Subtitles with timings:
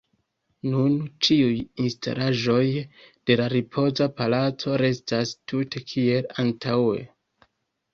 [0.69, 0.95] Nun
[1.27, 2.65] ĉiuj instalaĵoj
[2.95, 7.11] de la Ripoza Palaco restas tute kiel antaŭe.